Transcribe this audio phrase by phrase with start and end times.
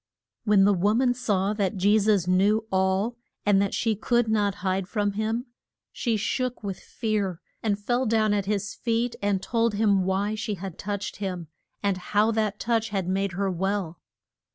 [0.45, 4.55] When the wo man saw that Je sus knew all, and that she could not
[4.65, 5.45] hide from him,
[5.91, 10.55] she shook with fear, and fell down at his feet, and told him why she
[10.55, 11.49] had touched him,
[11.83, 13.99] and how that touch had made her well.